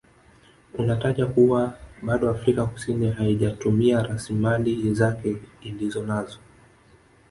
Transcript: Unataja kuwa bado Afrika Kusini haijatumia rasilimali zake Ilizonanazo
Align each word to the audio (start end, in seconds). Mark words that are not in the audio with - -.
Unataja 0.77 1.25
kuwa 1.25 1.77
bado 2.01 2.29
Afrika 2.29 2.65
Kusini 2.65 3.11
haijatumia 3.11 4.03
rasilimali 4.03 4.93
zake 4.93 5.37
Ilizonanazo 5.61 6.39